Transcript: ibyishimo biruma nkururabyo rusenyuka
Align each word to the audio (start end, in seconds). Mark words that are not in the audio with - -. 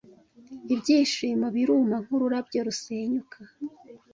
ibyishimo 0.73 1.47
biruma 1.55 1.95
nkururabyo 2.05 2.59
rusenyuka 2.67 3.37